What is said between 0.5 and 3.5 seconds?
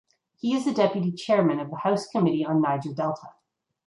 is the Deputy Chairman of the House Committee on Niger Delta.